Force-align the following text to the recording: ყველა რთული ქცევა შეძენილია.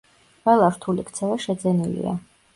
ყველა 0.45 0.69
რთული 0.77 1.05
ქცევა 1.11 1.37
შეძენილია. 1.45 2.17